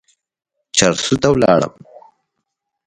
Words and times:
چارسو 0.77 1.15
ته 1.21 1.27
ولاړم. 1.31 1.73